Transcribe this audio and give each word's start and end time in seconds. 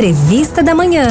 Entrevista 0.00 0.62
da 0.62 0.74
Manhã. 0.74 1.06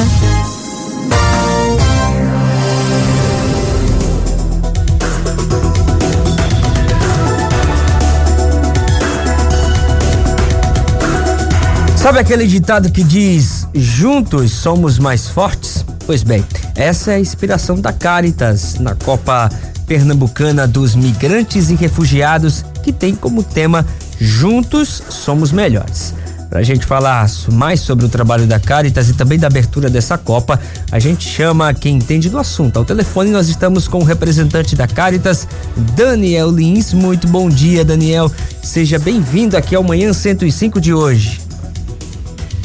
Sabe 11.96 12.18
aquele 12.18 12.48
ditado 12.48 12.90
que 12.90 13.04
diz: 13.04 13.68
juntos 13.72 14.50
somos 14.50 14.98
mais 14.98 15.28
fortes? 15.28 15.84
Pois 16.04 16.24
bem, 16.24 16.44
essa 16.74 17.12
é 17.12 17.14
a 17.14 17.20
inspiração 17.20 17.80
da 17.80 17.92
Caritas 17.92 18.74
na 18.80 18.96
Copa 18.96 19.48
Pernambucana 19.86 20.66
dos 20.66 20.96
Migrantes 20.96 21.70
e 21.70 21.76
Refugiados, 21.76 22.64
que 22.82 22.92
tem 22.92 23.14
como 23.14 23.44
tema 23.44 23.86
Juntos 24.18 25.00
Somos 25.10 25.52
Melhores. 25.52 26.12
Para 26.50 26.58
a 26.58 26.62
gente 26.64 26.84
falar 26.84 27.30
mais 27.52 27.78
sobre 27.78 28.04
o 28.04 28.08
trabalho 28.08 28.44
da 28.44 28.58
Caritas 28.58 29.08
e 29.08 29.14
também 29.14 29.38
da 29.38 29.46
abertura 29.46 29.88
dessa 29.88 30.18
Copa, 30.18 30.58
a 30.90 30.98
gente 30.98 31.22
chama 31.22 31.72
quem 31.72 31.94
entende 31.94 32.28
do 32.28 32.36
assunto. 32.38 32.76
Ao 32.76 32.84
telefone 32.84 33.30
nós 33.30 33.48
estamos 33.48 33.86
com 33.86 33.98
o 34.00 34.02
representante 34.02 34.74
da 34.74 34.88
Caritas, 34.88 35.46
Daniel 35.94 36.50
Lins. 36.50 36.92
Muito 36.92 37.28
bom 37.28 37.48
dia, 37.48 37.84
Daniel. 37.84 38.28
Seja 38.64 38.98
bem-vindo 38.98 39.56
aqui 39.56 39.76
ao 39.76 39.84
Manhã 39.84 40.12
105 40.12 40.80
de 40.80 40.92
hoje. 40.92 41.40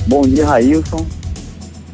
Bom 0.07 0.23
dia, 0.23 0.47
Railson. 0.47 1.05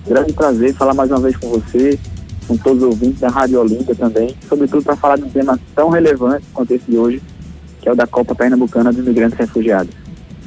Grande 0.07 0.31
prazer 0.31 0.73
falar 0.73 0.93
mais 0.93 1.11
uma 1.11 1.19
vez 1.19 1.35
com 1.35 1.49
você, 1.49 1.99
com 2.47 2.55
todos 2.55 2.83
os 2.83 2.89
ouvintes 2.89 3.19
da 3.19 3.27
Rádio 3.27 3.59
Olímpia 3.59 3.93
também, 3.93 4.33
sobretudo 4.47 4.81
para 4.81 4.95
falar 4.95 5.17
de 5.17 5.25
um 5.25 5.29
tema 5.29 5.59
tão 5.75 5.89
relevante 5.89 6.45
quanto 6.53 6.71
esse 6.73 6.89
de 6.89 6.97
hoje, 6.97 7.21
que 7.81 7.89
é 7.89 7.91
o 7.91 7.95
da 7.95 8.07
Copa 8.07 8.33
Pernambucana 8.33 8.93
dos 8.93 9.03
Imigrantes 9.05 9.37
Refugiados. 9.37 10.00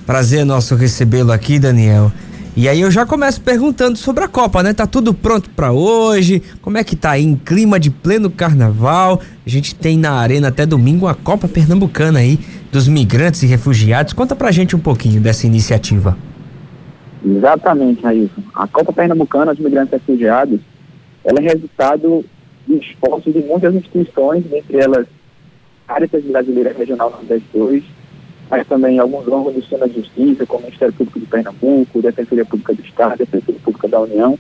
Prazer 0.07 0.45
nosso 0.45 0.75
recebê-lo 0.75 1.33
aqui, 1.33 1.59
Daniel. 1.59 2.13
E 2.55 2.69
aí 2.69 2.83
eu 2.83 2.91
já 2.91 3.07
começo 3.07 3.41
perguntando 3.41 3.97
sobre 3.97 4.23
a 4.23 4.29
Copa, 4.29 4.63
né? 4.63 4.75
Tá 4.75 4.87
tudo 4.87 5.15
pronto 5.15 5.49
para 5.51 5.73
hoje? 5.73 6.43
Como 6.61 6.77
é 6.77 6.85
que 6.85 6.95
tá 6.95 7.13
aí 7.13 7.25
em 7.25 7.35
clima 7.35 7.81
de 7.81 7.91
pleno 7.91 8.31
carnaval? 8.31 9.21
A 9.45 9.49
gente 9.49 9.75
tem 9.75 9.99
na 9.99 10.13
arena 10.13 10.49
até 10.49 10.67
domingo 10.67 11.09
a 11.09 11.15
Copa 11.15 11.49
Pernambucana 11.49 12.19
aí 12.19 12.39
dos 12.71 12.87
migrantes 12.87 13.43
e 13.43 13.47
refugiados. 13.47 14.13
Conta 14.13 14.37
pra 14.37 14.53
gente 14.53 14.77
um 14.77 14.79
pouquinho 14.79 15.21
dessa 15.23 15.47
iniciativa. 15.47 16.17
Exatamente, 17.25 18.03
Raíssa. 18.03 18.35
A 18.55 18.69
Copa 18.69 18.93
Pernambucana 18.93 19.55
dos 19.55 19.65
Migrantes 19.65 19.93
Refugiados, 19.93 20.61
ela 21.25 21.41
é 21.41 21.43
resultado 21.43 22.25
de 22.69 22.77
esforços 22.77 23.33
de 23.33 23.41
muitas 23.41 23.75
instituições, 23.75 24.45
dentre 24.45 24.77
elas 24.77 25.07
Caritas 25.89 26.23
Brasileira 26.25 26.75
Regional 26.77 27.11
Nordeste 27.11 27.49
2, 27.55 27.83
mas 28.51 28.67
também 28.67 28.99
alguns 28.99 29.27
órgãos 29.27 29.55
do 29.55 29.61
sistema 29.61 29.89
de 29.89 29.97
justiça, 29.97 30.47
como 30.47 30.61
o 30.61 30.67
Ministério 30.67 30.95
Público 30.95 31.21
de 31.21 31.27
Pernambuco, 31.27 32.03
Defensoria 32.03 32.45
Pública 32.45 32.75
do 32.75 32.83
Estado, 32.83 33.19
Defensoria 33.19 33.61
Pública 33.65 33.89
da 33.89 34.01
União. 34.01 34.39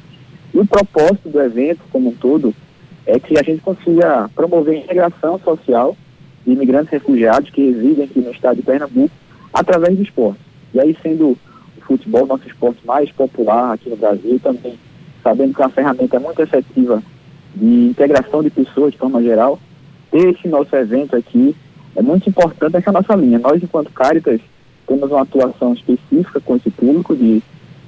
E 0.53 0.59
o 0.59 0.67
propósito 0.67 1.29
do 1.29 1.41
evento, 1.41 1.81
como 1.91 2.11
um 2.11 2.15
todo, 2.15 2.55
é 3.07 3.19
que 3.19 3.39
a 3.39 3.43
gente 3.43 3.61
consiga 3.61 4.31
promover 4.35 4.77
a 4.77 4.79
integração 4.79 5.39
social 5.41 5.97
de 6.47 6.53
imigrantes 6.53 6.91
refugiados 6.91 7.51
que 7.51 7.71
residem 7.71 8.05
aqui 8.05 8.21
no 8.21 8.31
estado 8.31 8.57
de 8.57 8.63
Pernambuco 8.63 9.15
através 9.53 9.97
do 9.97 10.03
esporte. 10.03 10.41
E 10.73 10.81
aí, 10.81 10.97
sendo 11.03 11.37
futebol, 11.87 12.27
nosso 12.27 12.47
esporte 12.47 12.81
mais 12.87 13.11
popular 13.13 13.75
aqui 13.75 13.89
no 13.89 13.97
Brasil, 13.97 14.41
também 14.43 14.79
sabendo 15.23 15.55
que 15.55 15.63
é 15.63 15.65
uma 15.65 15.71
ferramenta 15.71 16.21
muito 16.21 16.43
efetiva 16.43 17.03
de 17.55 17.87
integração 17.87 18.43
de 18.43 18.51
pessoas 18.51 18.93
de 18.93 18.99
forma 18.99 19.23
geral. 19.23 19.59
Esse 20.13 20.49
nosso 20.49 20.75
evento 20.77 21.17
aqui 21.17 21.55
é 21.97 22.03
muito 22.03 22.29
importante 22.29 22.77
essa 22.77 22.93
nossa 22.93 23.15
linha. 23.15 23.39
Nós, 23.39 23.63
enquanto 23.63 23.93
Caritas, 23.93 24.41
temos 24.87 25.11
uma 25.11 25.23
atuação 25.23 25.73
específica 25.73 26.41
com 26.41 26.57
esse 26.57 26.71
público 26.71 27.15
de 27.17 27.43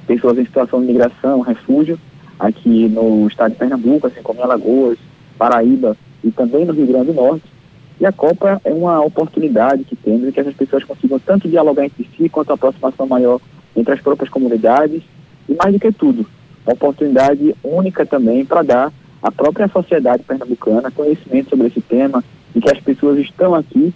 pessoas 0.06 0.38
em 0.38 0.44
situação 0.44 0.80
de 0.80 0.86
migração, 0.86 1.40
refúgio, 1.40 1.98
aqui 2.38 2.88
no 2.88 3.26
estado 3.26 3.52
de 3.52 3.58
Pernambuco, 3.58 4.06
assim 4.06 4.22
como 4.22 4.40
em 4.40 4.42
Alagoas, 4.44 4.98
Paraíba 5.36 5.96
e 6.22 6.30
também 6.30 6.64
no 6.64 6.72
Rio 6.72 6.86
Grande 6.86 7.06
do 7.06 7.14
Norte. 7.14 7.44
E 7.98 8.06
a 8.06 8.12
Copa 8.12 8.60
é 8.64 8.72
uma 8.72 9.00
oportunidade 9.00 9.84
que 9.84 9.96
temos 9.96 10.22
de 10.22 10.32
que 10.32 10.40
essas 10.40 10.54
pessoas 10.54 10.84
consigam 10.84 11.18
tanto 11.18 11.48
dialogar 11.48 11.84
entre 11.84 12.08
si 12.16 12.28
quanto 12.28 12.50
a 12.50 12.54
aproximação 12.54 13.06
maior 13.06 13.40
entre 13.74 13.94
as 13.94 14.00
próprias 14.00 14.30
comunidades 14.30 15.02
e, 15.48 15.54
mais 15.54 15.72
do 15.72 15.80
que 15.80 15.92
tudo, 15.92 16.26
uma 16.64 16.74
oportunidade 16.74 17.54
única 17.62 18.04
também 18.04 18.44
para 18.44 18.62
dar 18.62 18.92
à 19.22 19.30
própria 19.30 19.68
sociedade 19.68 20.22
pernambucana 20.24 20.90
conhecimento 20.90 21.50
sobre 21.50 21.68
esse 21.68 21.80
tema 21.80 22.22
e 22.56 22.60
que 22.60 22.70
as 22.70 22.80
pessoas 22.80 23.18
estão 23.18 23.54
aqui 23.54 23.92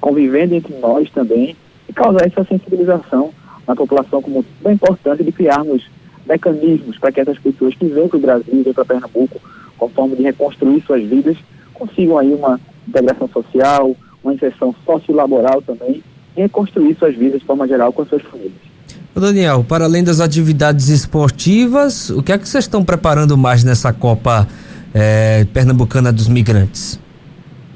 convivendo 0.00 0.54
entre 0.54 0.74
nós 0.78 1.10
também 1.10 1.56
e 1.88 1.92
causar 1.92 2.26
essa 2.26 2.44
sensibilização 2.44 3.30
na 3.66 3.74
população 3.74 4.22
como 4.22 4.44
é 4.64 4.72
importante 4.72 5.24
de 5.24 5.32
criarmos 5.32 5.84
mecanismos 6.26 6.96
para 6.98 7.10
que 7.10 7.20
essas 7.20 7.38
pessoas 7.38 7.74
que 7.74 7.86
vêm 7.86 8.08
para 8.08 8.16
o 8.16 8.20
Brasil, 8.20 8.62
vêm 8.62 8.72
para 8.72 8.84
Pernambuco, 8.84 9.40
com 9.76 9.88
forma 9.88 10.14
de 10.14 10.22
reconstruir 10.22 10.82
suas 10.86 11.02
vidas, 11.02 11.36
consigam 11.74 12.18
aí 12.18 12.32
uma 12.32 12.60
integração 12.86 13.28
social, 13.28 13.96
uma 14.22 14.34
inserção 14.34 14.74
sociolaboral 14.84 15.60
também 15.62 16.02
e 16.36 16.42
reconstruir 16.42 16.96
suas 16.98 17.14
vidas 17.16 17.40
de 17.40 17.46
forma 17.46 17.66
geral 17.66 17.92
com 17.92 18.04
suas 18.06 18.22
famílias. 18.22 18.68
Daniel, 19.14 19.64
para 19.64 19.84
além 19.84 20.04
das 20.04 20.20
atividades 20.20 20.88
esportivas, 20.88 22.10
o 22.10 22.22
que 22.22 22.30
é 22.30 22.38
que 22.38 22.48
vocês 22.48 22.64
estão 22.64 22.84
preparando 22.84 23.36
mais 23.36 23.64
nessa 23.64 23.92
Copa 23.92 24.46
é, 24.94 25.44
Pernambucana 25.52 26.12
dos 26.12 26.28
Migrantes? 26.28 27.00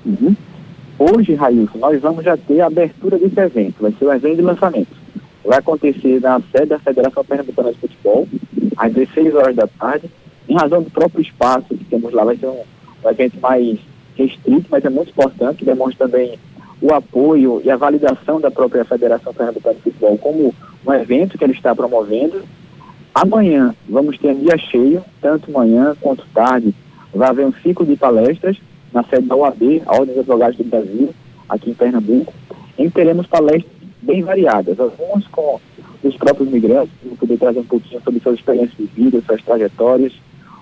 Uhum. 0.04 0.34
Hoje, 0.98 1.34
Railson, 1.34 1.78
nós 1.78 2.00
vamos 2.00 2.24
já 2.24 2.36
ter 2.36 2.60
a 2.60 2.66
abertura 2.66 3.18
desse 3.18 3.38
evento, 3.40 3.76
vai 3.80 3.92
ser 3.92 4.04
o 4.04 4.12
evento 4.12 4.36
de 4.36 4.42
lançamento. 4.42 5.02
Vai 5.44 5.58
acontecer 5.58 6.20
na 6.20 6.40
sede 6.52 6.66
da 6.66 6.78
Federação 6.78 7.24
Pernambucana 7.24 7.72
de 7.72 7.78
Futebol, 7.78 8.28
às 8.76 8.92
16 8.92 9.34
horas 9.34 9.56
da 9.56 9.66
tarde, 9.66 10.08
em 10.48 10.54
razão 10.54 10.82
do 10.82 10.90
próprio 10.90 11.22
espaço 11.22 11.68
que 11.68 11.84
temos 11.84 12.12
lá, 12.12 12.24
vai 12.24 12.36
ser 12.36 12.46
um, 12.46 12.62
um 13.04 13.10
evento 13.10 13.40
mais 13.40 13.78
restrito, 14.16 14.66
mas 14.70 14.84
é 14.84 14.90
muito 14.90 15.10
importante, 15.10 15.58
que 15.58 15.64
demonstra 15.64 16.08
também 16.08 16.38
o 16.80 16.92
apoio 16.92 17.60
e 17.64 17.70
a 17.70 17.76
validação 17.76 18.40
da 18.40 18.50
própria 18.50 18.84
Federação 18.84 19.32
Pernambucana 19.32 19.76
de 19.76 19.82
Futebol 19.82 20.18
como 20.18 20.54
um 20.86 20.92
evento 20.92 21.38
que 21.38 21.44
ele 21.44 21.52
está 21.52 21.74
promovendo. 21.74 22.42
Amanhã 23.14 23.74
vamos 23.88 24.18
ter 24.18 24.28
um 24.28 24.40
dia 24.40 24.58
cheio, 24.58 25.04
tanto 25.20 25.50
manhã 25.50 25.96
quanto 26.00 26.26
tarde. 26.34 26.74
Vai 27.14 27.28
haver 27.28 27.46
um 27.46 27.52
ciclo 27.52 27.84
de 27.84 27.96
palestras 27.96 28.56
na 28.92 29.02
sede 29.04 29.26
da 29.26 29.36
OAB, 29.36 29.82
a 29.86 29.92
Ordem 29.92 30.14
dos 30.14 30.18
Advogados 30.18 30.56
do 30.56 30.64
Brasil, 30.64 31.14
aqui 31.48 31.70
em 31.70 31.74
Pernambuco, 31.74 32.32
em 32.78 32.88
que 32.88 32.94
teremos 32.94 33.26
palestras 33.26 33.72
bem 34.02 34.22
variadas, 34.22 34.78
algumas 34.78 35.26
com 35.28 35.60
os 36.02 36.16
próprios 36.16 36.50
migrantes, 36.50 36.92
para 37.00 37.16
poder 37.16 37.38
trazer 37.38 37.60
um 37.60 37.64
pouquinho 37.64 38.02
sobre 38.02 38.20
suas 38.20 38.36
experiências 38.36 38.76
de 38.76 38.86
vida, 38.86 39.22
suas 39.24 39.42
trajetórias. 39.42 40.12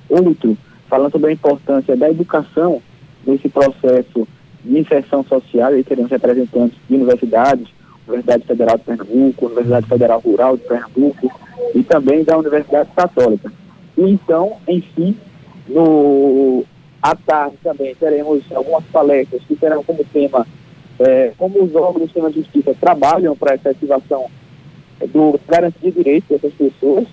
Outro, 0.09 0.57
falando 0.89 1.13
sobre 1.13 1.31
a 1.31 1.33
importância 1.33 1.97
da 1.97 2.11
educação 2.11 2.83
nesse 3.27 3.49
processo 3.49 4.29
de 4.65 4.79
inserção 4.79 5.25
social, 5.25 5.77
e 5.77 5.83
teremos 5.83 6.11
representantes 6.11 6.77
de 6.89 6.95
universidades, 6.95 7.69
Universidade 8.07 8.45
Federal 8.45 8.77
de 8.77 8.85
Pernambuco, 8.85 9.47
Universidade 9.47 9.87
Federal 9.87 10.21
Rural 10.21 10.57
de 10.57 10.65
Pernambuco 10.65 11.31
e 11.75 11.83
também 11.83 12.25
da 12.25 12.37
Universidade 12.37 12.91
Católica. 12.95 13.53
E 13.97 14.03
então, 14.03 14.57
enfim, 14.69 15.17
no 15.69 16.65
à 17.03 17.15
tarde 17.15 17.57
também 17.63 17.95
teremos 17.95 18.43
algumas 18.53 18.85
palestras 18.87 19.43
que 19.47 19.57
terão 19.57 19.83
como 19.83 20.05
tema 20.05 20.47
é, 20.99 21.33
como 21.39 21.63
os 21.63 21.75
órgãos 21.75 22.03
do 22.03 22.05
sistema 22.05 22.31
de 22.31 22.41
justiça 22.41 22.75
trabalham 22.79 23.35
para 23.37 23.53
a 23.53 23.55
efetivação 23.55 24.27
do 25.13 25.41
garantia 25.49 25.91
de 25.91 25.97
direitos 25.97 26.29
dessas 26.29 26.53
pessoas 26.53 27.07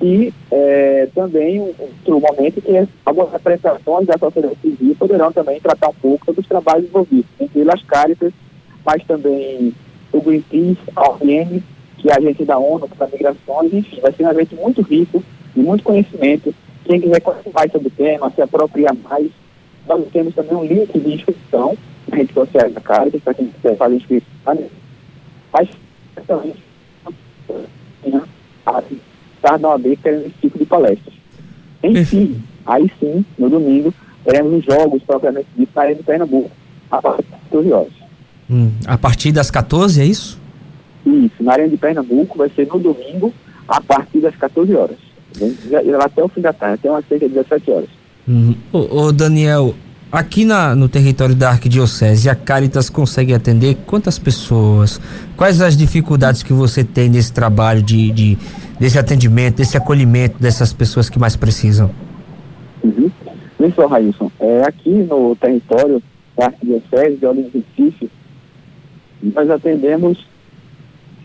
e 0.00 0.32
é, 0.50 1.08
também 1.14 1.60
um 1.60 1.74
outro 1.78 2.20
momento 2.20 2.62
que 2.62 2.76
é 2.76 2.86
algumas 3.04 3.32
representações 3.32 4.06
da 4.06 4.16
sociedade 4.16 4.56
civil 4.62 4.94
poderão 4.96 5.32
também 5.32 5.60
tratar 5.60 5.88
um 5.88 5.94
pouco 5.94 6.24
sobre 6.24 6.40
os 6.40 6.46
trabalhos 6.46 6.88
envolvidos, 6.88 7.30
entre 7.40 7.60
elas 7.60 7.82
Caritas, 7.82 8.32
mas 8.84 9.02
também 9.04 9.74
o 10.12 10.20
Greenpeace, 10.20 10.78
a 10.94 11.10
ONU, 11.10 11.62
que 11.98 12.08
é 12.08 12.12
a 12.12 12.18
agência 12.18 12.46
da 12.46 12.58
ONU 12.58 12.88
para 12.88 13.08
migrações, 13.08 13.72
enfim, 13.72 14.00
vai 14.00 14.12
ser 14.12 14.24
um 14.24 14.30
evento 14.30 14.54
muito 14.54 14.82
rico 14.82 15.22
e 15.56 15.60
muito 15.60 15.82
conhecimento. 15.82 16.54
Quem 16.88 17.02
quiser 17.02 17.20
conhecer 17.20 17.50
mais 17.52 17.70
sobre 17.70 17.88
o 17.88 17.90
tema, 17.90 18.32
se 18.34 18.40
apropriar 18.40 18.96
mais, 19.04 19.30
nós 19.86 20.02
temos 20.10 20.34
também 20.34 20.56
um 20.56 20.64
link 20.64 20.98
de 20.98 21.14
inscrição 21.16 21.76
nas 22.08 22.18
redes 22.18 22.32
sociais 22.32 22.72
da 22.72 22.80
Caritas, 22.80 23.22
para 23.22 23.34
quem 23.34 23.48
quiser 23.48 23.76
fazer 23.76 23.96
inscrição, 23.96 24.58
mas 25.52 25.68
também 26.26 26.54
estar 29.36 29.58
na 29.58 29.68
OAB 29.68 29.98
querendo 30.02 30.26
esse 30.28 30.34
tipo 30.40 30.58
de 30.58 30.64
palestras. 30.64 31.14
Enfim, 31.84 32.42
aí 32.64 32.90
sim, 32.98 33.22
no 33.38 33.50
domingo, 33.50 33.92
teremos 34.24 34.54
os 34.54 34.64
jogos 34.64 35.02
propriamente 35.02 35.48
dito 35.54 35.70
na 35.76 35.82
Arena 35.82 35.98
do 35.98 36.04
Pernambuco, 36.04 36.50
a 36.90 37.02
partir 37.02 37.26
das 37.30 37.40
14 37.50 37.72
horas. 37.72 37.92
Hum, 38.50 38.70
a 38.86 38.96
partir 38.96 39.32
das 39.32 39.50
14, 39.50 40.00
é 40.00 40.06
isso? 40.06 40.40
Isso, 41.04 41.42
na 41.42 41.52
Arena 41.52 41.68
de 41.68 41.76
Pernambuco 41.76 42.38
vai 42.38 42.48
ser 42.48 42.66
no 42.66 42.78
domingo, 42.78 43.32
a 43.68 43.78
partir 43.78 44.20
das 44.20 44.34
14 44.36 44.74
horas. 44.74 45.07
Até 46.02 46.24
o 46.24 46.28
fim 46.28 46.40
da 46.40 46.52
tarde, 46.52 46.74
até 46.74 46.90
umas 46.90 47.06
cerca 47.06 47.28
de 47.28 47.34
17 47.34 47.70
horas. 47.70 47.88
Hum. 48.28 48.54
Ô, 48.72 49.02
ô, 49.02 49.12
Daniel, 49.12 49.74
aqui 50.10 50.44
na, 50.44 50.74
no 50.74 50.88
território 50.88 51.34
da 51.34 51.50
Arquidiocese, 51.50 52.28
a 52.28 52.34
Caritas 52.34 52.90
consegue 52.90 53.34
atender 53.34 53.76
quantas 53.86 54.18
pessoas? 54.18 55.00
Quais 55.36 55.60
as 55.60 55.76
dificuldades 55.76 56.42
que 56.42 56.52
você 56.52 56.82
tem 56.84 57.08
nesse 57.08 57.32
trabalho 57.32 57.82
de, 57.82 58.10
de 58.10 58.38
desse 58.78 58.98
atendimento, 58.98 59.56
desse 59.56 59.76
acolhimento 59.76 60.38
dessas 60.38 60.72
pessoas 60.72 61.08
que 61.08 61.18
mais 61.18 61.36
precisam? 61.36 61.90
Uhum. 62.82 63.10
Isso, 63.60 63.86
Railson, 63.86 64.30
é, 64.38 64.62
aqui 64.62 64.90
no 64.90 65.34
território 65.36 66.02
da 66.36 66.46
Arquidiocese 66.46 67.16
de 67.16 67.26
Olinda 67.26 67.50
Recife, 67.52 68.10
nós 69.20 69.50
atendemos 69.50 70.24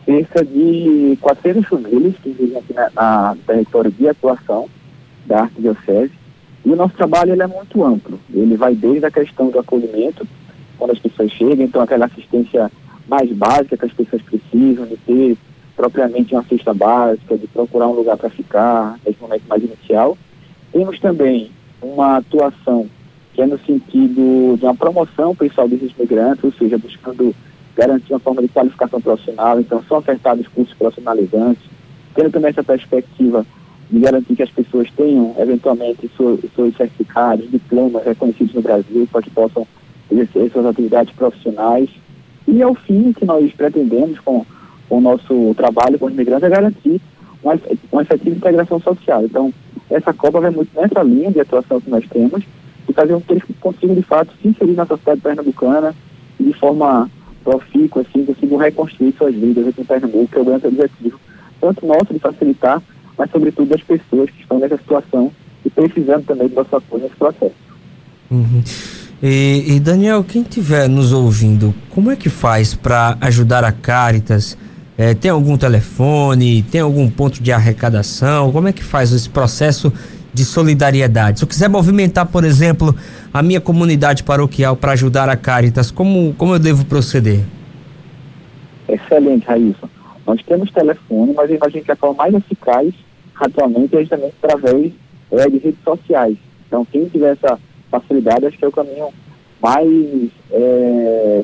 cerca 0.06 0.44
de 0.44 1.18
400 1.22 1.66
famílias 1.68 2.16
que 2.22 2.30
vivem 2.30 2.58
aqui 2.58 2.74
na, 2.74 2.90
na 2.94 3.38
território 3.46 3.92
de 3.92 4.08
atuação 4.08 4.70
da 5.26 5.42
Arquidiocese. 5.42 6.12
E 6.66 6.70
o 6.70 6.76
nosso 6.76 6.96
trabalho 6.96 7.34
ele 7.34 7.44
é 7.44 7.48
muito 7.48 7.84
amplo. 7.84 8.20
Ele 8.34 8.56
vai 8.56 8.74
desde 8.74 9.06
a 9.06 9.12
questão 9.12 9.50
do 9.50 9.60
acolhimento, 9.60 10.26
quando 10.78 10.92
as 10.92 11.00
pessoas 11.00 11.32
chegam, 11.32 11.66
então 11.66 11.82
aquela 11.82 12.06
assistência 12.06 12.72
mais 13.08 13.30
básica 13.32 13.78
que 13.78 13.86
as 13.86 13.94
pessoas 13.94 14.22
precisam, 14.22 14.86
de 14.86 14.98
ter 14.98 15.38
propriamente 15.76 16.34
uma 16.34 16.44
cesta 16.44 16.74
básica, 16.74 17.38
de 17.38 17.48
procurar 17.48 17.88
um 17.88 17.94
lugar 17.94 18.18
para 18.18 18.30
ficar, 18.30 18.98
nesse 19.06 19.22
momento 19.22 19.44
mais 19.48 19.64
inicial. 19.64 20.18
Temos 20.72 21.00
também 21.00 21.52
uma 21.82 22.18
atuação 22.18 22.88
que 23.34 23.42
é 23.42 23.48
no 23.48 23.60
sentido 23.60 24.56
de 24.58 24.64
uma 24.64 24.76
promoção 24.76 25.36
pessoal 25.36 25.68
desses 25.68 25.92
migrantes, 25.98 26.44
ou 26.44 26.54
seja, 26.54 26.78
buscando 26.78 27.36
garantir 27.76 28.14
uma 28.14 28.20
forma 28.20 28.42
de 28.42 28.48
qualificação 28.48 29.02
profissional, 29.02 29.60
então 29.60 29.84
são 29.88 29.98
ofertados 29.98 30.48
cursos 30.48 30.74
profissionalizantes, 30.76 31.64
tendo 32.14 32.32
também 32.32 32.50
essa 32.50 32.64
perspectiva 32.64 33.46
de 33.90 34.00
garantir 34.00 34.36
que 34.36 34.44
as 34.44 34.50
pessoas 34.50 34.90
tenham, 34.96 35.36
eventualmente, 35.38 36.10
seus, 36.16 36.40
seus 36.56 36.76
certificados, 36.76 37.50
diplomas 37.50 38.04
reconhecidos 38.06 38.54
no 38.54 38.62
Brasil, 38.62 39.08
para 39.12 39.22
que 39.22 39.30
possam 39.30 39.68
exercer 40.12 40.52
suas 40.52 40.66
atividades 40.66 41.14
profissionais. 41.14 41.90
E 42.48 42.62
ao 42.62 42.74
fim 42.76 43.14
que 43.14 43.26
nós 43.26 43.52
pretendemos 43.54 44.20
com, 44.20 44.46
com 44.90 44.98
o 44.98 45.02
nosso 45.02 45.54
trabalho 45.56 46.00
com 46.00 46.08
os 46.08 46.14
imigrantes 46.14 46.44
é 46.44 46.50
garantir 46.50 47.02
uma, 47.44 47.60
uma 47.92 48.02
efetiva 48.02 48.36
integração 48.36 48.80
social. 48.80 49.26
Então, 49.26 49.54
essa 49.90 50.14
Copa 50.14 50.40
vai 50.40 50.50
muito 50.50 50.70
nessa 50.76 51.04
linha 51.04 51.32
de 51.32 51.40
atuação 51.40 51.80
que 51.80 51.90
nós 51.90 52.08
temos, 52.08 52.44
e 52.88 52.94
fazer 52.94 53.14
com 53.14 53.22
que 53.22 53.34
eles 53.34 53.44
consigam, 53.60 53.96
de 53.96 54.02
fato, 54.02 54.34
se 54.42 54.48
inserir 54.48 54.74
na 54.74 54.86
sociedade 54.86 55.22
pernambucana 55.22 55.96
de 56.40 56.54
forma 56.54 57.10
profícua, 57.44 58.02
assim, 58.02 58.26
consigam 58.26 58.58
reconstruir 58.58 59.14
suas 59.18 59.36
vidas 59.36 59.68
aqui 59.68 59.82
em 59.82 59.86
Pernambuco, 59.86 60.28
que 60.28 60.38
é 60.38 60.42
o 60.42 60.46
grande 60.46 60.68
objetivo, 60.68 61.20
tanto 61.60 61.86
nosso 61.86 62.14
de 62.14 62.20
facilitar, 62.20 62.82
mas 63.18 63.30
sobretudo 63.32 63.70
das 63.70 63.82
pessoas 63.82 64.30
que 64.30 64.42
estão 64.42 64.60
nessa 64.60 64.78
situação 64.78 65.32
e 65.66 65.70
precisando 65.70 66.26
também 66.26 66.48
do 66.48 66.56
nosso 66.56 66.76
apoio 66.76 67.04
nesse 67.04 67.16
processo. 67.16 67.56
Uhum. 68.32 68.64
E, 69.22 69.64
e, 69.68 69.80
Daniel, 69.80 70.24
quem 70.24 70.42
estiver 70.42 70.90
nos 70.90 71.14
ouvindo, 71.14 71.74
como 71.90 72.12
é 72.12 72.16
que 72.16 72.30
faz 72.30 72.74
para 72.74 73.18
ajudar 73.22 73.64
a 73.64 73.72
Caritas? 73.72 74.58
É, 74.98 75.14
tem 75.14 75.32
algum 75.32 75.58
telefone? 75.58 76.62
Tem 76.64 76.82
algum 76.82 77.10
ponto 77.10 77.42
de 77.42 77.52
arrecadação? 77.52 78.52
Como 78.52 78.68
é 78.68 78.74
que 78.74 78.84
faz 78.84 79.12
esse 79.12 79.30
processo 79.30 79.94
de 80.34 80.44
solidariedade. 80.44 81.40
Se 81.40 81.46
eu 81.46 81.48
quiser 81.48 81.70
movimentar, 81.70 82.26
por 82.26 82.44
exemplo, 82.44 82.96
a 83.34 83.44
minha 83.44 83.62
comunidade 83.62 84.24
paroquial 84.24 84.76
para 84.76 84.94
ajudar 84.94 85.30
a 85.30 85.36
Caritas, 85.36 85.92
como, 85.92 86.34
como 86.34 86.56
eu 86.56 86.60
devo 86.60 86.86
proceder? 86.86 87.42
Excelente, 88.88 89.46
Raíssa. 89.46 89.90
Nós 90.26 90.42
temos 90.44 90.72
telefone, 90.72 91.34
mas 91.36 91.50
eu 91.50 91.58
imagino 91.58 91.84
que 91.84 91.92
a 91.92 91.96
forma 91.96 92.16
mais 92.16 92.34
eficaz 92.34 92.94
atualmente 93.36 93.96
é 93.96 94.00
justamente 94.00 94.36
através 94.42 94.92
é, 95.32 95.50
de 95.50 95.58
redes 95.58 95.84
sociais. 95.84 96.38
Então, 96.68 96.86
quem 96.86 97.08
tiver 97.10 97.34
essa 97.34 97.60
facilidade, 97.92 98.46
acho 98.46 98.58
que 98.58 98.66
é 98.66 98.68
o 98.68 98.72
caminho 98.72 99.10
mais 99.62 100.30
é, 100.52 101.44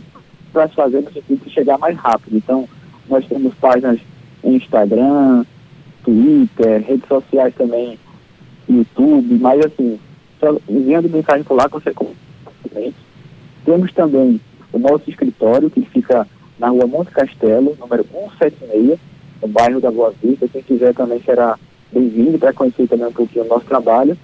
para 0.51 0.68
fazer 0.69 1.01
no 1.01 1.12
sentido 1.12 1.44
de 1.45 1.51
chegar 1.51 1.77
mais 1.77 1.95
rápido. 1.97 2.38
Então, 2.38 2.68
nós 3.09 3.25
temos 3.27 3.53
páginas 3.56 4.00
em 4.44 4.56
Instagram, 4.56 5.45
Twitter, 6.03 6.83
redes 6.88 7.07
sociais 7.07 7.53
também 7.56 7.97
YouTube, 8.69 9.38
mas 9.39 9.66
assim, 9.66 10.00
enviando 10.69 11.10
mensagem 11.10 11.44
por 11.44 11.56
lá, 11.56 11.68
você 11.68 11.94
Temos 13.66 13.92
também 13.94 14.39
o 14.71 14.80
nosso 14.80 15.10
escritório, 15.10 15.69
que 15.69 15.81
fica 15.81 16.27
na 16.57 16.69
rua 16.69 16.86
Monte 16.86 17.12
Castelo, 17.12 17.75
número 17.80 18.06
176, 18.12 19.00
no 19.42 19.48
bairro 19.48 19.80
da 19.80 19.92
Boa 19.92 20.13
Vista. 20.21 20.48
Quem 20.48 20.62
quiser 20.62 20.94
também 20.94 21.21
será 21.21 21.57
bem-vindo 21.92 22.38
para 22.38 22.54
conhecer 22.54 22.88
também 22.88 23.07
um 23.07 23.13
pouquinho 23.13 23.45
o 23.45 23.48
nosso 23.48 23.66
trabalho. 23.66 24.18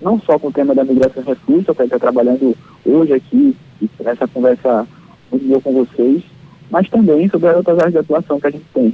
Não 0.00 0.20
só 0.20 0.38
com 0.38 0.48
o 0.48 0.52
tema 0.52 0.74
da 0.74 0.84
migração 0.84 1.22
e 1.22 1.26
refúgio, 1.26 1.74
que 1.74 1.82
está 1.82 1.98
trabalhando 1.98 2.54
hoje 2.84 3.12
aqui, 3.14 3.56
nessa 4.02 4.28
conversa 4.28 4.86
muito 5.30 5.46
boa 5.46 5.60
com 5.60 5.72
vocês, 5.72 6.22
mas 6.70 6.88
também 6.90 7.28
sobre 7.28 7.48
as 7.48 7.56
outras 7.56 7.78
áreas 7.78 7.92
de 7.92 7.98
atuação 7.98 8.38
que 8.38 8.46
a 8.46 8.50
gente 8.50 8.66
tem. 8.74 8.92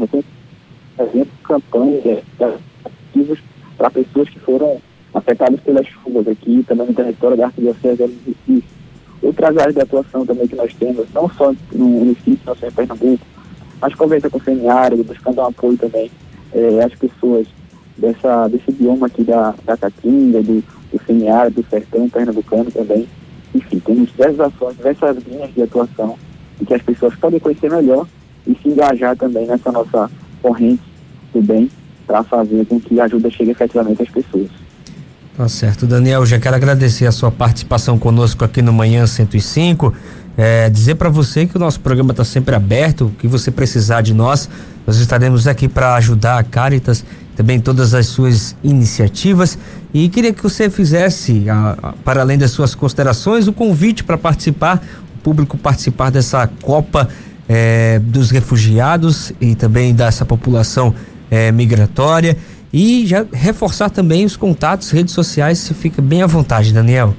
A 0.98 1.04
gente 1.04 1.12
tem 1.12 1.26
campanhas 1.42 2.06
é, 2.06 2.22
ativos 2.84 3.38
para 3.76 3.90
pessoas 3.90 4.28
que 4.28 4.38
foram 4.38 4.80
afetados 5.14 5.60
pelas 5.60 5.86
chuvas 5.86 6.28
aqui, 6.28 6.64
também 6.66 6.86
no 6.86 6.94
território 6.94 7.36
da 7.36 7.46
Arquidiocese 7.46 7.96
de 7.96 8.34
Recife. 8.48 8.64
Outras 9.22 9.56
áreas 9.56 9.74
de 9.74 9.80
atuação 9.80 10.26
também 10.26 10.48
que 10.48 10.56
nós 10.56 10.74
temos, 10.74 11.06
não 11.14 11.28
só 11.30 11.54
no 11.72 12.04
Recife, 12.04 12.40
não 12.44 12.56
só 12.56 12.66
em 12.66 12.72
Pernambuco, 12.72 13.24
mas 13.80 13.94
conversa 13.94 14.30
com 14.30 14.38
o 14.38 14.42
semiárido, 14.42 15.04
buscando 15.04 15.40
um 15.40 15.46
apoio 15.46 15.76
também 15.76 16.10
é, 16.52 16.84
às 16.84 16.94
pessoas 16.94 17.46
dessa, 17.96 18.48
desse 18.48 18.72
bioma 18.72 19.06
aqui 19.06 19.22
da, 19.24 19.54
da 19.64 19.76
Caatinga, 19.76 20.42
do, 20.42 20.62
do 20.92 21.00
semiárido, 21.06 21.62
do 21.62 21.68
sertão 21.68 22.08
pernambucano 22.08 22.70
também. 22.70 23.08
Enfim, 23.54 23.78
temos 23.80 24.10
diversas 24.10 24.40
ações, 24.40 24.76
diversas 24.76 25.16
linhas 25.24 25.52
de 25.52 25.62
atuação 25.62 26.16
e 26.60 26.64
que 26.64 26.74
as 26.74 26.82
pessoas 26.82 27.14
podem 27.16 27.40
conhecer 27.40 27.70
melhor 27.70 28.06
e 28.46 28.54
se 28.54 28.68
engajar 28.68 29.16
também 29.16 29.46
nessa 29.46 29.70
nossa 29.70 30.10
corrente 30.40 30.82
do 31.32 31.42
bem 31.42 31.70
para 32.06 32.22
fazer 32.24 32.64
com 32.66 32.80
que 32.80 32.98
a 33.00 33.04
ajuda 33.04 33.30
chegue 33.30 33.50
efetivamente 33.50 34.02
às 34.02 34.10
pessoas. 34.10 34.61
Tá 35.42 35.48
certo, 35.48 35.88
Daniel. 35.88 36.24
Já 36.24 36.38
quero 36.38 36.54
agradecer 36.54 37.04
a 37.04 37.10
sua 37.10 37.28
participação 37.28 37.98
conosco 37.98 38.44
aqui 38.44 38.62
no 38.62 38.72
Manhã 38.72 39.04
105. 39.08 39.92
É, 40.36 40.70
dizer 40.70 40.94
para 40.94 41.08
você 41.08 41.46
que 41.46 41.56
o 41.56 41.58
nosso 41.58 41.80
programa 41.80 42.12
está 42.12 42.22
sempre 42.22 42.54
aberto. 42.54 43.06
O 43.06 43.10
que 43.10 43.26
você 43.26 43.50
precisar 43.50 44.02
de 44.02 44.14
nós, 44.14 44.48
nós 44.86 44.98
estaremos 44.98 45.48
aqui 45.48 45.66
para 45.66 45.96
ajudar 45.96 46.38
a 46.38 46.44
Caritas, 46.44 47.04
também 47.34 47.58
todas 47.58 47.92
as 47.92 48.06
suas 48.06 48.54
iniciativas. 48.62 49.58
E 49.92 50.08
queria 50.08 50.32
que 50.32 50.40
você 50.40 50.70
fizesse, 50.70 51.50
a, 51.50 51.76
a, 51.82 51.92
para 52.04 52.20
além 52.20 52.38
das 52.38 52.52
suas 52.52 52.76
considerações, 52.76 53.48
o 53.48 53.52
convite 53.52 54.04
para 54.04 54.16
participar, 54.16 54.80
o 55.16 55.18
público 55.24 55.58
participar 55.58 56.12
dessa 56.12 56.46
Copa 56.46 57.08
é, 57.48 57.98
dos 57.98 58.30
Refugiados 58.30 59.32
e 59.40 59.56
também 59.56 59.92
dessa 59.92 60.24
população 60.24 60.94
é, 61.28 61.50
migratória. 61.50 62.36
E 62.72 63.06
já 63.06 63.26
reforçar 63.32 63.90
também 63.90 64.24
os 64.24 64.36
contatos, 64.36 64.90
redes 64.90 65.12
sociais, 65.12 65.58
se 65.58 65.74
fica 65.74 66.00
bem 66.00 66.22
à 66.22 66.26
vontade, 66.26 66.72
Daniel. 66.72 67.14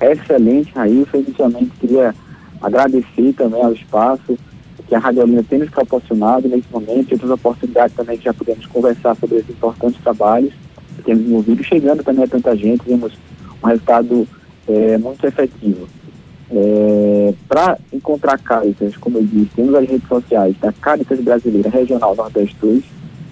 Excelente, 0.00 0.72
Raíssa. 0.74 1.16
Inicialmente 1.16 1.72
queria 1.80 2.14
agradecer 2.62 3.32
também 3.32 3.62
ao 3.62 3.72
espaço 3.72 4.38
que 4.86 4.94
a 4.94 4.98
Rádio 4.98 5.22
Olinda 5.22 5.44
tem 5.48 5.60
nos 5.60 5.70
proporcionado 5.70 6.48
nesse 6.48 6.66
momento 6.70 7.10
e 7.10 7.14
outras 7.14 7.30
oportunidades 7.30 7.94
também 7.94 8.18
que 8.18 8.24
já 8.24 8.34
pudemos 8.34 8.66
conversar 8.66 9.14
sobre 9.16 9.36
esses 9.36 9.50
importantes 9.50 10.02
trabalhos 10.02 10.52
que 10.96 11.02
temos 11.02 11.24
envolvido, 11.24 11.62
chegando 11.62 12.02
também 12.02 12.24
a 12.24 12.28
tanta 12.28 12.56
gente, 12.56 12.82
temos 12.84 13.12
um 13.62 13.66
resultado 13.66 14.26
é, 14.66 14.98
muito 14.98 15.24
efetivo. 15.24 15.88
É, 16.50 17.32
Para 17.48 17.78
encontrar 17.92 18.38
Caritas, 18.40 18.96
como 18.96 19.18
eu 19.18 19.22
disse, 19.22 19.50
temos 19.54 19.74
as 19.76 19.88
redes 19.88 20.08
sociais 20.08 20.56
da 20.60 20.72
Caritas 20.72 21.20
Brasileira 21.20 21.70
Regional 21.70 22.16
Nordeste 22.16 22.56
2, 22.60 22.82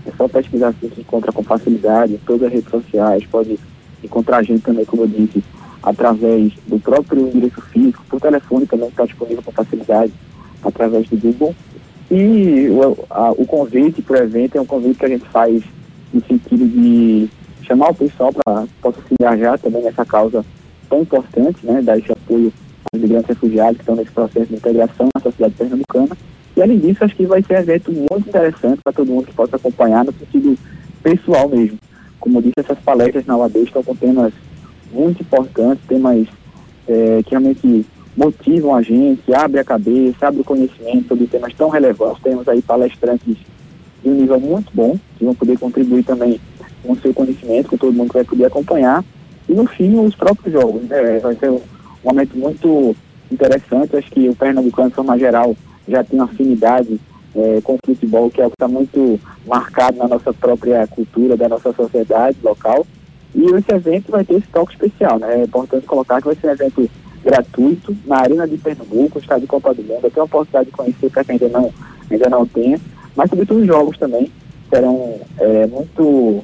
é 0.06 0.10
só 0.16 0.28
pesquisar 0.28 0.68
assim 0.68 0.88
que 0.88 1.00
encontra 1.00 1.32
com 1.32 1.42
facilidade 1.42 2.14
em 2.14 2.18
todas 2.18 2.48
as 2.48 2.52
redes 2.52 2.70
sociais, 2.70 3.26
pode 3.26 3.58
encontrar 4.02 4.38
a 4.38 4.42
gente 4.42 4.62
também, 4.62 4.84
como 4.84 5.02
eu 5.02 5.06
disse, 5.06 5.42
através 5.82 6.52
do 6.66 6.78
próprio 6.78 7.28
endereço 7.28 7.60
físico, 7.62 8.04
por 8.08 8.20
telefone 8.20 8.66
também 8.66 8.88
está 8.88 9.04
disponível 9.04 9.42
com 9.42 9.52
facilidade, 9.52 10.12
através 10.62 11.08
do 11.08 11.16
Google. 11.16 11.54
E 12.10 12.68
o, 12.70 13.06
a, 13.10 13.32
o 13.32 13.46
convite 13.46 14.02
para 14.02 14.20
o 14.20 14.22
evento 14.22 14.56
é 14.56 14.60
um 14.60 14.66
convite 14.66 14.98
que 14.98 15.04
a 15.04 15.08
gente 15.08 15.28
faz 15.28 15.62
no 16.12 16.24
sentido 16.24 16.66
de 16.66 17.28
chamar 17.62 17.90
o 17.90 17.94
pessoal 17.94 18.32
para 18.32 18.66
possa 18.80 18.98
se 19.02 19.14
engajar 19.20 19.58
também 19.58 19.82
nessa 19.82 20.04
causa 20.04 20.44
tão 20.88 21.02
importante, 21.02 21.66
né, 21.66 21.82
dar 21.82 21.98
esse 21.98 22.10
apoio 22.10 22.50
aos 22.90 23.02
migrantes 23.02 23.28
refugiados 23.28 23.76
que 23.76 23.82
estão 23.82 23.94
nesse 23.94 24.10
processo 24.10 24.46
de 24.46 24.54
integração 24.54 25.08
na 25.14 25.20
sociedade 25.20 25.54
pernambucana 25.54 26.16
e 26.58 26.62
além 26.62 26.78
disso, 26.80 27.04
acho 27.04 27.14
que 27.14 27.24
vai 27.24 27.40
ser 27.40 27.54
um 27.54 27.58
evento 27.58 27.92
muito 27.92 28.28
interessante 28.28 28.80
para 28.82 28.92
todo 28.92 29.12
mundo 29.12 29.26
que 29.26 29.32
possa 29.32 29.54
acompanhar 29.54 30.04
no 30.04 30.12
sentido 30.12 30.58
pessoal 31.00 31.48
mesmo. 31.48 31.78
Como 32.18 32.42
disse, 32.42 32.54
essas 32.56 32.80
palestras 32.80 33.24
na 33.26 33.36
UAB 33.36 33.58
estão 33.58 33.80
com 33.80 33.94
temas 33.94 34.32
muito 34.92 35.22
importantes, 35.22 35.86
temas 35.86 36.26
é, 36.88 37.22
que 37.22 37.30
realmente 37.30 37.86
motivam 38.16 38.74
a 38.74 38.82
gente, 38.82 39.32
abre 39.32 39.60
a 39.60 39.64
cabeça, 39.64 40.26
abre 40.26 40.40
o 40.40 40.44
conhecimento 40.44 41.06
sobre 41.06 41.28
temas 41.28 41.54
tão 41.54 41.68
relevantes. 41.68 42.20
Temos 42.24 42.48
aí 42.48 42.60
palestrantes 42.60 43.36
de 44.02 44.10
um 44.10 44.14
nível 44.14 44.40
muito 44.40 44.72
bom, 44.74 44.98
que 45.16 45.24
vão 45.24 45.36
poder 45.36 45.56
contribuir 45.60 46.02
também 46.02 46.40
com 46.82 46.92
o 46.92 46.98
seu 46.98 47.14
conhecimento, 47.14 47.68
com 47.68 47.76
todo 47.76 47.92
mundo 47.92 48.08
que 48.08 48.14
vai 48.14 48.24
poder 48.24 48.46
acompanhar. 48.46 49.04
E 49.48 49.52
no 49.52 49.64
fim, 49.64 49.96
os 50.00 50.16
próprios 50.16 50.52
jogos. 50.52 50.82
Né? 50.82 51.20
Vai 51.20 51.36
ser 51.36 51.50
um 51.50 51.60
momento 52.02 52.36
muito 52.36 52.96
interessante. 53.30 53.94
Acho 53.94 54.10
que 54.10 54.28
o 54.28 54.34
Pernambucano, 54.34 54.88
de 54.88 54.96
forma 54.96 55.16
geral, 55.16 55.54
já 55.88 56.04
tem 56.04 56.18
uma 56.18 56.26
afinidade 56.26 57.00
é, 57.34 57.60
com 57.62 57.74
o 57.74 57.78
futebol, 57.84 58.30
que 58.30 58.40
é 58.40 58.46
o 58.46 58.50
que 58.50 58.54
está 58.54 58.68
muito 58.68 59.18
marcado 59.46 59.96
na 59.96 60.08
nossa 60.08 60.32
própria 60.32 60.86
cultura, 60.86 61.36
da 61.36 61.48
nossa 61.48 61.72
sociedade 61.72 62.36
local. 62.42 62.86
E 63.34 63.44
esse 63.44 63.72
evento 63.72 64.10
vai 64.10 64.24
ter 64.24 64.34
esse 64.34 64.48
toque 64.48 64.72
especial, 64.72 65.18
né? 65.18 65.40
É 65.40 65.44
importante 65.44 65.86
colocar 65.86 66.20
que 66.20 66.26
vai 66.26 66.36
ser 66.36 66.48
um 66.48 66.52
evento 66.52 66.90
gratuito 67.22 67.96
na 68.06 68.18
Arena 68.18 68.48
de 68.48 68.56
Pernambuco, 68.56 69.18
estádio 69.18 69.42
de 69.42 69.48
Copa 69.48 69.74
do 69.74 69.82
Mundo. 69.82 70.10
Tem 70.10 70.20
a 70.20 70.24
oportunidade 70.24 70.66
de 70.66 70.76
conhecer 70.76 71.10
para 71.10 71.24
quem 71.24 71.34
ainda 71.34 71.48
não, 71.48 71.72
ainda 72.10 72.30
não 72.30 72.46
tenha, 72.46 72.80
mas 73.14 73.28
sobretudo 73.28 73.60
os 73.60 73.66
jogos 73.66 73.98
também 73.98 74.32
serão 74.70 75.20
é, 75.38 75.66
muito 75.66 76.42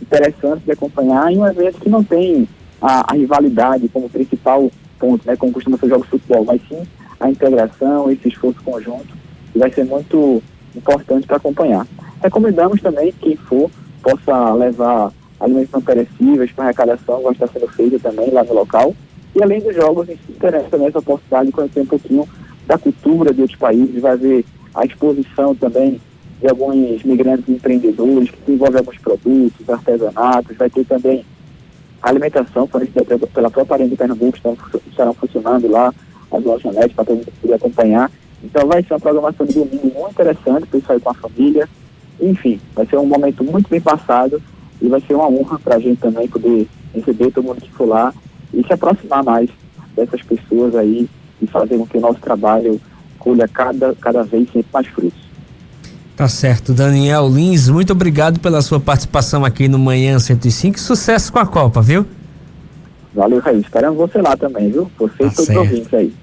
interessantes 0.00 0.64
de 0.64 0.72
acompanhar 0.72 1.32
em 1.32 1.38
um 1.38 1.46
evento 1.46 1.80
que 1.80 1.88
não 1.88 2.02
tem 2.02 2.48
a, 2.80 3.12
a 3.12 3.14
rivalidade 3.14 3.88
como 3.88 4.08
principal 4.08 4.70
ponto, 4.98 5.26
né? 5.26 5.36
Como 5.36 5.52
costuma 5.52 5.76
ser 5.76 5.88
jogos 5.88 6.06
de 6.06 6.10
futebol, 6.10 6.44
mas 6.44 6.60
sim 6.68 6.82
a 7.20 7.30
integração, 7.30 8.10
esse 8.10 8.28
esforço 8.28 8.62
conjunto, 8.62 9.14
que 9.52 9.58
vai 9.58 9.72
ser 9.72 9.84
muito 9.84 10.42
importante 10.74 11.26
para 11.26 11.36
acompanhar. 11.36 11.86
Recomendamos 12.22 12.80
também 12.80 13.12
que 13.12 13.18
quem 13.18 13.36
for 13.36 13.70
possa 14.02 14.54
levar 14.54 15.12
alimentos 15.40 15.72
não 15.72 15.80
perecíveis 15.80 16.52
para 16.52 16.64
arrecadação, 16.64 17.22
vai 17.22 17.32
estar 17.32 17.48
sendo 17.48 17.68
feita 17.68 17.98
também 17.98 18.30
lá 18.30 18.44
no 18.44 18.54
local. 18.54 18.94
E 19.34 19.42
além 19.42 19.60
dos 19.60 19.74
jogos, 19.74 20.08
a 20.08 20.12
gente 20.12 20.22
interessa 20.30 20.68
também 20.70 20.88
essa 20.88 20.98
oportunidade 20.98 21.46
de 21.46 21.52
conhecer 21.52 21.80
um 21.80 21.86
pouquinho 21.86 22.28
da 22.66 22.78
cultura 22.78 23.32
de 23.32 23.42
outros 23.42 23.58
países, 23.58 24.00
vai 24.00 24.16
ver 24.16 24.44
a 24.74 24.84
exposição 24.84 25.54
também 25.54 26.00
de 26.40 26.48
alguns 26.48 27.02
migrantes 27.02 27.48
empreendedores 27.48 28.30
que 28.30 28.40
desenvolvem 28.40 28.78
alguns 28.78 28.98
produtos, 28.98 29.68
artesanatos, 29.68 30.56
vai 30.56 30.70
ter 30.70 30.84
também 30.84 31.24
alimentação 32.02 32.66
fornecida 32.66 33.04
pela 33.04 33.50
própria 33.50 33.74
Arena 33.74 33.90
de 33.90 33.96
Pernambuco, 33.96 34.36
estão, 34.36 34.56
estarão 34.88 35.14
funcionando 35.14 35.68
lá, 35.68 35.92
as 36.36 36.44
lanchonetes 36.44 36.92
para 36.94 37.04
todo 37.04 37.16
mundo 37.16 37.32
poder 37.40 37.54
acompanhar. 37.54 38.10
Então 38.42 38.66
vai 38.66 38.82
ser 38.82 38.94
uma 38.94 39.00
programação 39.00 39.46
de 39.46 39.54
domingo 39.54 39.92
muito 39.94 40.10
interessante 40.10 40.66
para 40.66 40.80
sair 40.80 41.00
com 41.00 41.10
a 41.10 41.14
família. 41.14 41.68
Enfim, 42.20 42.60
vai 42.74 42.86
ser 42.86 42.98
um 42.98 43.06
momento 43.06 43.42
muito 43.42 43.68
bem 43.68 43.80
passado 43.80 44.40
e 44.80 44.88
vai 44.88 45.00
ser 45.00 45.14
uma 45.14 45.28
honra 45.28 45.58
para 45.58 45.76
a 45.76 45.78
gente 45.78 46.00
também 46.00 46.28
poder 46.28 46.68
receber 46.94 47.30
todo 47.30 47.44
mundo 47.44 47.60
que 47.60 47.72
for 47.72 47.88
lá 47.88 48.12
e 48.52 48.64
se 48.64 48.72
aproximar 48.72 49.24
mais 49.24 49.50
dessas 49.96 50.22
pessoas 50.22 50.74
aí 50.74 51.08
e 51.40 51.46
fazer 51.46 51.78
com 51.78 51.86
que 51.86 51.98
o 51.98 52.00
nosso 52.00 52.20
trabalho 52.20 52.80
colha 53.18 53.48
cada, 53.48 53.94
cada 53.94 54.22
vez 54.22 54.46
sempre 54.52 54.66
mais 54.72 54.86
frutos. 54.86 55.24
Tá 56.16 56.28
certo, 56.28 56.72
Daniel 56.72 57.28
Lins, 57.28 57.68
muito 57.68 57.92
obrigado 57.92 58.38
pela 58.38 58.62
sua 58.62 58.78
participação 58.78 59.44
aqui 59.44 59.66
no 59.66 59.78
Manhã 59.78 60.18
105. 60.18 60.78
Sucesso 60.78 61.32
com 61.32 61.40
a 61.40 61.46
Copa, 61.46 61.82
viu? 61.82 62.06
Valeu, 63.12 63.40
Raí. 63.40 63.60
Esperamos 63.60 63.96
você 63.96 64.20
lá 64.20 64.36
também, 64.36 64.70
viu? 64.70 64.90
Você 64.98 65.18
tá 65.18 65.26
e 65.26 65.34
todos 65.34 65.48
os 65.48 65.56
ouvintes 65.56 65.94
aí. 65.94 66.14